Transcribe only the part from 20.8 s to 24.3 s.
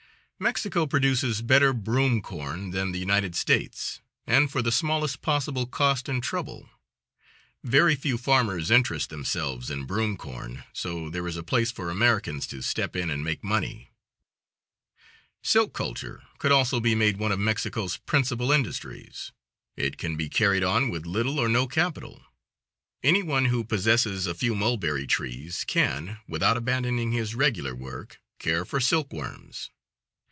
with little or no capital. Any one who possesses